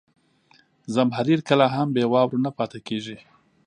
زمهریر 0.93 1.39
کله 1.49 1.65
هم 1.75 1.87
بې 1.95 2.03
واورو 2.11 2.43
نه 2.45 2.51
پاتې 2.57 2.79
کېږي. 2.87 3.17